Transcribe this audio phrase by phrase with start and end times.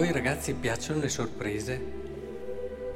[0.00, 1.78] Voi ragazzi piacciono le sorprese?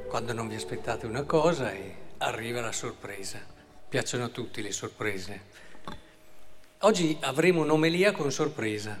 [0.07, 3.45] Quando non vi aspettate una cosa e arriva la sorpresa.
[3.87, 5.41] Piacciono a tutti le sorprese.
[6.79, 8.99] Oggi avremo un'omelia con sorpresa,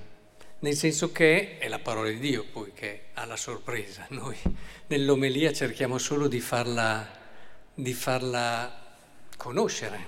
[0.59, 4.05] nel senso che è la parola di Dio poi che ha la sorpresa.
[4.09, 4.37] Noi
[4.85, 7.09] nell'omelia cerchiamo solo di farla,
[7.73, 8.83] di farla
[9.35, 10.07] conoscere.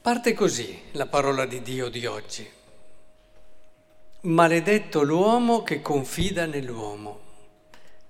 [0.00, 2.48] Parte così la parola di Dio di oggi.
[4.24, 7.20] Maledetto l'uomo che confida nell'uomo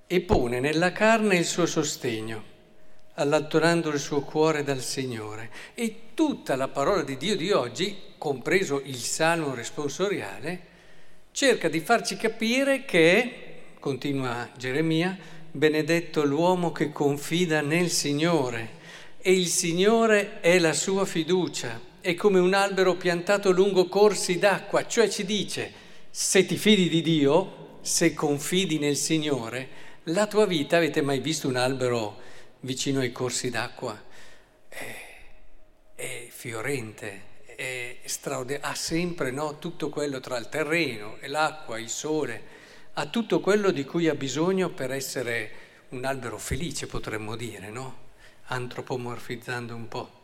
[0.06, 2.44] e pone nella carne il suo sostegno,
[3.14, 5.50] allontanando il suo cuore dal Signore.
[5.72, 10.60] E tutta la parola di Dio di oggi, compreso il salmo responsoriale,
[11.30, 15.16] cerca di farci capire che, continua Geremia,
[15.50, 18.80] benedetto l'uomo che confida nel Signore
[19.16, 24.86] e il Signore è la sua fiducia, è come un albero piantato lungo corsi d'acqua,
[24.86, 25.80] cioè ci dice
[26.14, 29.66] se ti fidi di Dio, se confidi nel Signore,
[30.04, 32.20] la tua vita, avete mai visto un albero
[32.60, 33.98] vicino ai corsi d'acqua?
[34.68, 34.94] È,
[35.94, 37.22] è fiorente,
[37.56, 42.42] è straordinario, ha sempre no, tutto quello tra il terreno e l'acqua, il sole,
[42.92, 45.50] ha tutto quello di cui ha bisogno per essere
[45.88, 48.10] un albero felice, potremmo dire, no?
[48.48, 50.21] Antropomorfizzando un po'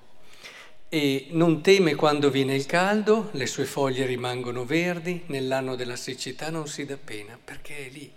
[0.91, 6.49] e non teme quando viene il caldo, le sue foglie rimangono verdi, nell'anno della siccità
[6.49, 8.11] non si dà pena, perché è lì,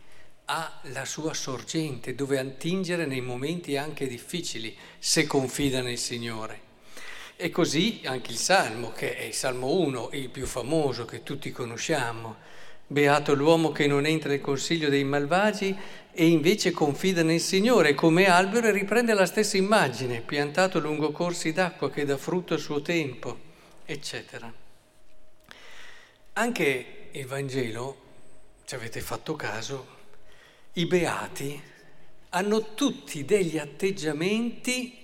[0.46, 6.70] ha la sua sorgente dove attingere nei momenti anche difficili, se confida nel Signore.
[7.36, 11.52] E così anche il Salmo, che è il Salmo 1, il più famoso che tutti
[11.52, 12.38] conosciamo,
[12.92, 15.74] Beato l'uomo che non entra nel consiglio dei malvagi
[16.12, 21.54] e invece confida nel Signore come albero e riprende la stessa immagine, piantato lungo corsi
[21.54, 23.40] d'acqua che dà frutto a suo tempo,
[23.86, 24.54] eccetera.
[26.34, 27.96] Anche il Vangelo,
[28.66, 29.88] ci avete fatto caso,
[30.74, 31.62] i beati
[32.32, 34.98] hanno tutti degli atteggiamenti,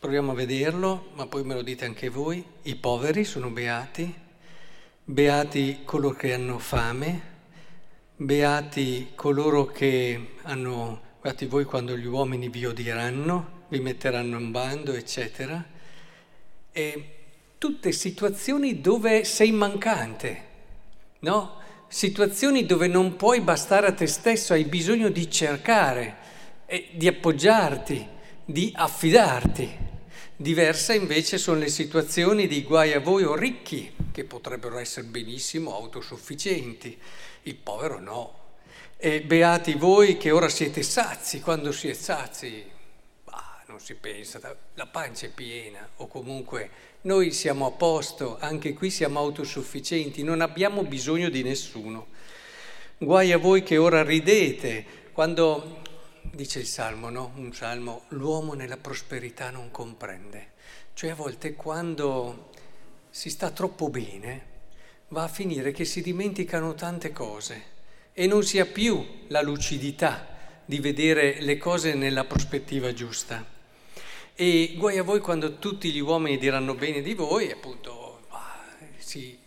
[0.00, 4.22] proviamo a vederlo, ma poi me lo dite anche voi, i poveri sono beati,
[5.06, 7.20] Beati coloro che hanno fame,
[8.16, 14.94] beati coloro che hanno, beati voi quando gli uomini vi odieranno, vi metteranno in bando,
[14.94, 15.62] eccetera.
[16.72, 17.16] E
[17.58, 20.42] tutte situazioni dove sei mancante,
[21.18, 21.58] no?
[21.86, 26.16] Situazioni dove non puoi bastare a te stesso, hai bisogno di cercare,
[26.92, 28.08] di appoggiarti,
[28.46, 29.70] di affidarti.
[30.34, 35.74] Diversa invece sono le situazioni di guai a voi o ricchi, che potrebbero essere benissimo
[35.74, 36.96] autosufficienti,
[37.42, 38.42] il povero no.
[38.96, 42.64] E beati voi che ora siete sazi, quando si è sazi,
[43.24, 44.38] bah, non si pensa,
[44.74, 46.70] la pancia è piena, o comunque
[47.02, 52.06] noi siamo a posto, anche qui siamo autosufficienti, non abbiamo bisogno di nessuno.
[52.98, 55.82] Guai a voi che ora ridete, quando
[56.22, 57.32] dice il Salmo, no?
[57.34, 60.52] Un Salmo, l'uomo nella prosperità non comprende.
[60.94, 62.52] Cioè a volte quando
[63.14, 64.46] si sta troppo bene
[65.10, 67.62] va a finire che si dimenticano tante cose
[68.12, 70.26] e non si ha più la lucidità
[70.64, 73.46] di vedere le cose nella prospettiva giusta.
[74.34, 78.22] E guai a voi quando tutti gli uomini diranno bene di voi, appunto,
[78.98, 79.38] sì,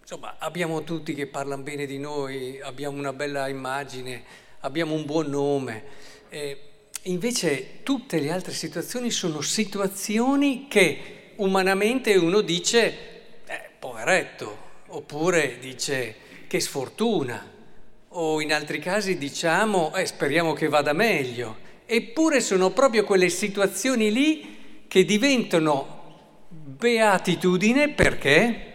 [0.00, 4.24] insomma, abbiamo tutti che parlano bene di noi, abbiamo una bella immagine,
[4.60, 5.84] abbiamo un buon nome.
[6.30, 6.60] Eh,
[7.02, 14.58] invece tutte le altre situazioni sono situazioni che umanamente uno dice, eh, poveretto,
[14.88, 17.52] oppure dice che sfortuna,
[18.08, 21.56] o in altri casi diciamo, eh, speriamo che vada meglio.
[21.86, 28.72] Eppure sono proprio quelle situazioni lì che diventano beatitudine perché?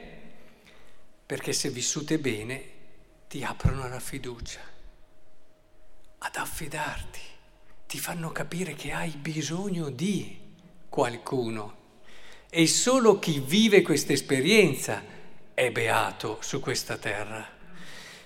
[1.26, 2.64] Perché se vissute bene
[3.28, 4.60] ti aprono la fiducia
[6.20, 7.20] ad affidarti
[7.88, 10.38] ti fanno capire che hai bisogno di
[10.90, 11.79] qualcuno.
[12.52, 15.04] E solo chi vive questa esperienza
[15.54, 17.48] è beato su questa terra.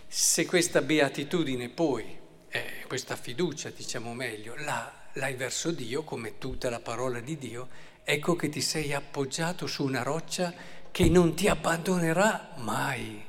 [0.08, 2.18] Se questa beatitudine poi,
[2.48, 7.68] eh, questa fiducia diciamo meglio, la, l'hai verso Dio, come tutta la parola di Dio,
[8.06, 10.54] ecco che ti sei appoggiato su una roccia
[10.90, 13.22] che non ti abbandonerà mai.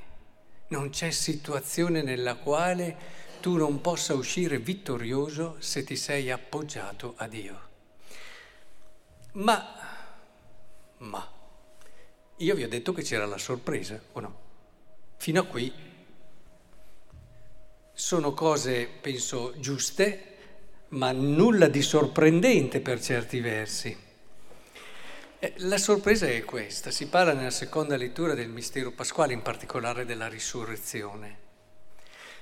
[0.69, 2.97] Non c'è situazione nella quale
[3.41, 7.61] tu non possa uscire vittorioso se ti sei appoggiato a Dio.
[9.33, 9.84] Ma,
[10.99, 11.33] ma,
[12.37, 14.39] io vi ho detto che c'era la sorpresa, o no?
[15.17, 15.73] Fino a qui
[17.93, 20.33] sono cose, penso, giuste,
[20.89, 23.97] ma nulla di sorprendente per certi versi.
[25.39, 30.05] Eh, la sorpresa è questa, si parla nella seconda lettura del mistero pasquale, in particolare
[30.05, 31.39] della risurrezione.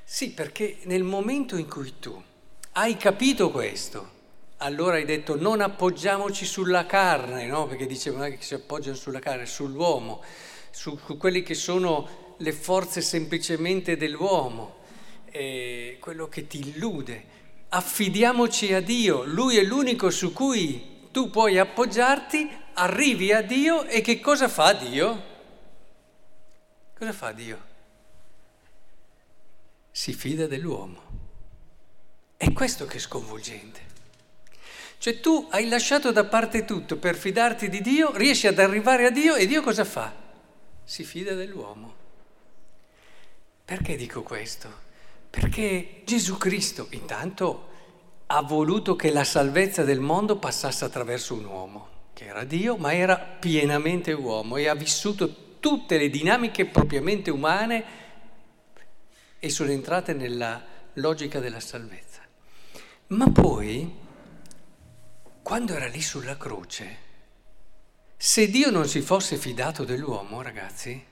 [0.05, 2.23] Sì, perché nel momento in cui tu
[2.73, 4.21] hai capito questo,
[4.63, 7.67] allora hai detto non appoggiamoci sulla carne, no?
[7.67, 10.23] Perché dicevano che si appoggiano sulla carne, sull'uomo,
[10.71, 14.77] su quelli che sono le forze semplicemente dell'uomo,
[15.31, 17.41] eh, quello che ti illude.
[17.71, 24.01] Affidiamoci a Dio, Lui è l'unico su cui tu puoi appoggiarti, arrivi a Dio e
[24.01, 25.31] che cosa fa Dio?
[26.97, 27.71] Cosa fa Dio?
[29.91, 31.11] Si fida dell'uomo.
[32.37, 33.92] È questo che è sconvolgente.
[35.03, 39.11] Cioè tu hai lasciato da parte tutto per fidarti di Dio, riesci ad arrivare a
[39.11, 40.15] Dio e Dio cosa fa?
[40.85, 41.95] Si fida dell'uomo.
[43.65, 44.69] Perché dico questo?
[45.29, 47.69] Perché Gesù Cristo intanto
[48.27, 52.95] ha voluto che la salvezza del mondo passasse attraverso un uomo, che era Dio, ma
[52.95, 57.85] era pienamente uomo e ha vissuto tutte le dinamiche propriamente umane
[59.41, 60.63] e sono entrate nella
[60.93, 62.21] logica della salvezza.
[63.09, 64.02] Ma poi
[65.43, 67.11] quando era lì sulla croce,
[68.17, 71.05] se Dio non si fosse fidato dell'uomo, ragazzi,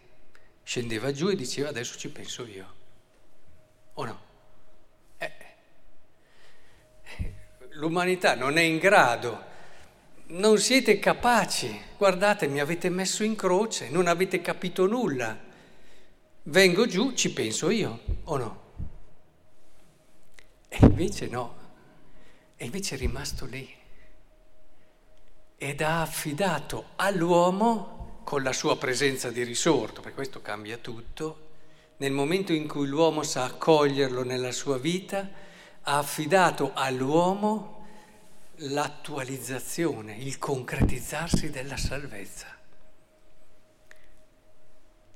[0.62, 2.74] scendeva giù e diceva adesso ci penso io.
[3.94, 4.20] O no?
[5.18, 5.32] Eh,
[7.70, 9.48] l'umanità non è in grado,
[10.26, 15.36] non siete capaci, guardate, mi avete messo in croce, non avete capito nulla.
[16.44, 18.62] Vengo giù, ci penso io, o no?
[20.68, 21.56] E invece no,
[22.54, 23.78] e invece è rimasto lì
[25.62, 31.48] ed ha affidato all'uomo, con la sua presenza di risorto, perché questo cambia tutto,
[31.98, 35.28] nel momento in cui l'uomo sa accoglierlo nella sua vita,
[35.82, 37.86] ha affidato all'uomo
[38.54, 42.46] l'attualizzazione, il concretizzarsi della salvezza.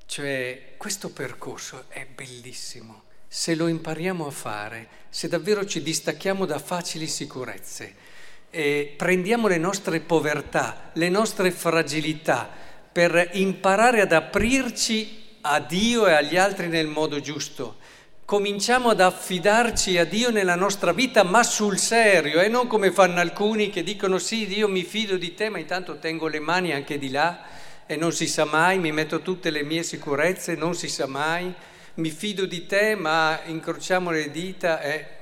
[0.04, 3.04] Cioè, questo percorso è bellissimo.
[3.26, 8.12] Se lo impariamo a fare, se davvero ci distacchiamo da facili sicurezze,
[8.54, 12.48] eh, prendiamo le nostre povertà, le nostre fragilità
[12.92, 17.78] per imparare ad aprirci a Dio e agli altri nel modo giusto.
[18.24, 23.18] Cominciamo ad affidarci a Dio nella nostra vita, ma sul serio, e non come fanno
[23.18, 26.96] alcuni che dicono sì, Dio mi fido di te, ma intanto tengo le mani anche
[26.96, 27.42] di là
[27.86, 31.52] e non si sa mai, mi metto tutte le mie sicurezze, non si sa mai,
[31.94, 35.13] mi fido di te, ma incrociamo le dita e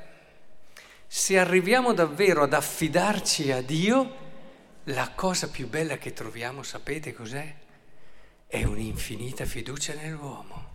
[1.14, 4.16] se arriviamo davvero ad affidarci a Dio,
[4.84, 7.54] la cosa più bella che troviamo, sapete cos'è?
[8.46, 10.70] È un'infinita fiducia nell'uomo.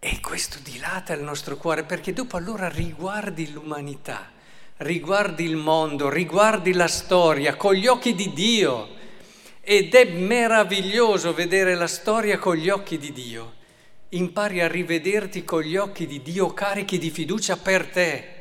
[0.00, 4.32] E questo dilata il nostro cuore perché dopo allora riguardi l'umanità,
[4.78, 8.88] riguardi il mondo, riguardi la storia con gli occhi di Dio.
[9.60, 13.54] Ed è meraviglioso vedere la storia con gli occhi di Dio.
[14.08, 18.32] Impari a rivederti con gli occhi di Dio carichi di fiducia per te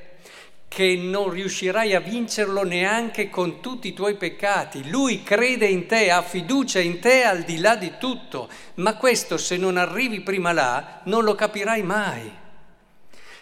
[0.67, 4.89] che non riuscirai a vincerlo neanche con tutti i tuoi peccati.
[4.89, 9.37] Lui crede in te, ha fiducia in te al di là di tutto, ma questo
[9.37, 12.31] se non arrivi prima là non lo capirai mai.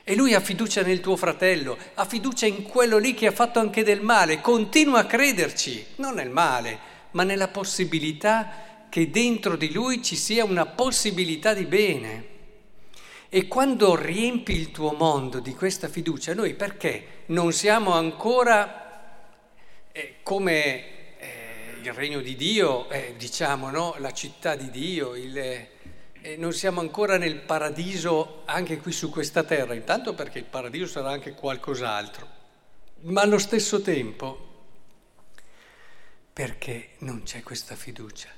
[0.07, 3.59] E lui ha fiducia nel tuo fratello, ha fiducia in quello lì che ha fatto
[3.59, 6.77] anche del male, continua a crederci, non nel male,
[7.11, 12.33] ma nella possibilità che dentro di lui ci sia una possibilità di bene.
[13.35, 19.27] E quando riempi il tuo mondo di questa fiducia, noi perché non siamo ancora
[19.91, 23.95] eh, come eh, il regno di Dio, eh, diciamo, no?
[23.97, 29.43] la città di Dio, il, eh, non siamo ancora nel paradiso anche qui su questa
[29.43, 32.27] terra, intanto perché il paradiso sarà anche qualcos'altro,
[33.01, 34.63] ma allo stesso tempo
[36.31, 38.29] perché non c'è questa fiducia.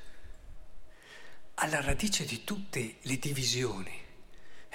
[1.54, 4.06] Alla radice di tutte le divisioni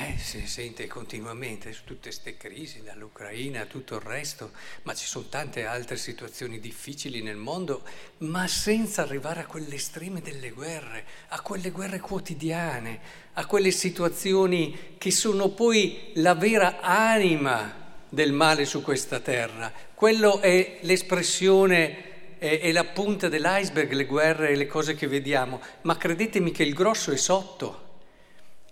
[0.09, 4.51] eh, si sente continuamente su tutte queste crisi, dall'Ucraina a tutto il resto,
[4.83, 7.83] ma ci sono tante altre situazioni difficili nel mondo,
[8.19, 13.01] ma senza arrivare a quelle estreme delle guerre, a quelle guerre quotidiane,
[13.35, 19.73] a quelle situazioni che sono poi la vera anima del male su questa terra.
[19.95, 25.97] Quello è l'espressione è, la punta dell'iceberg, le guerre e le cose che vediamo, ma
[25.97, 27.91] credetemi che il grosso è sotto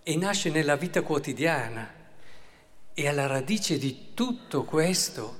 [0.02, 1.98] e nasce nella vita quotidiana.
[2.92, 5.38] E alla radice di tutto questo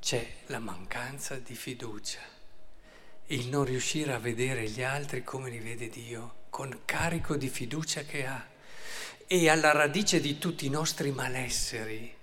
[0.00, 2.20] c'è la mancanza di fiducia,
[3.26, 8.02] il non riuscire a vedere gli altri come li vede Dio, con carico di fiducia
[8.02, 8.44] che ha.
[9.26, 12.14] E alla radice di tutti i nostri malesseri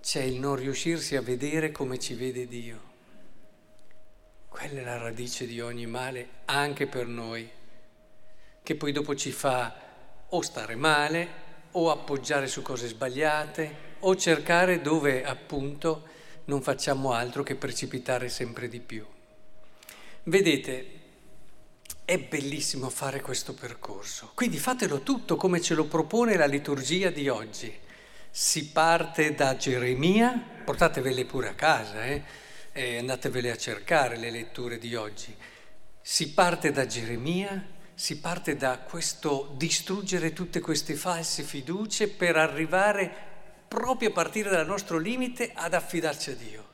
[0.00, 2.80] c'è il non riuscirsi a vedere come ci vede Dio.
[4.48, 7.48] Quella è la radice di ogni male anche per noi,
[8.62, 9.87] che poi dopo ci fa
[10.30, 17.42] o stare male o appoggiare su cose sbagliate o cercare dove appunto non facciamo altro
[17.42, 19.06] che precipitare sempre di più.
[20.24, 20.96] Vedete,
[22.04, 27.28] è bellissimo fare questo percorso, quindi fatelo tutto come ce lo propone la liturgia di
[27.28, 27.72] oggi.
[28.30, 32.22] Si parte da Geremia, portatevele pure a casa, eh?
[32.72, 35.34] e andatevele a cercare le letture di oggi.
[36.00, 43.12] Si parte da Geremia, si parte da questo distruggere tutte queste false fiducie per arrivare
[43.66, 46.68] proprio a partire dal nostro limite ad affidarci a Dio.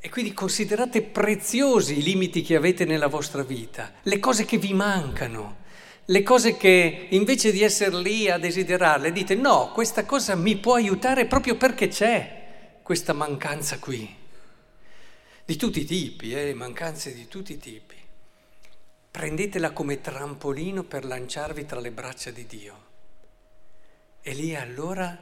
[0.00, 4.72] E quindi considerate preziosi i limiti che avete nella vostra vita, le cose che vi
[4.72, 5.56] mancano,
[6.06, 10.76] le cose che invece di essere lì a desiderarle dite no, questa cosa mi può
[10.76, 14.16] aiutare proprio perché c'è questa mancanza qui.
[15.44, 18.03] Di tutti i tipi, eh, mancanze di tutti i tipi.
[19.16, 22.84] Prendetela come trampolino per lanciarvi tra le braccia di Dio.
[24.20, 25.16] E lì allora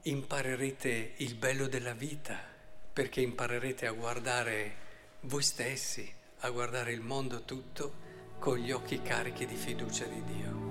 [0.00, 2.38] imparerete il bello della vita,
[2.90, 4.74] perché imparerete a guardare
[5.20, 7.92] voi stessi, a guardare il mondo tutto
[8.38, 10.67] con gli occhi carichi di fiducia di Dio.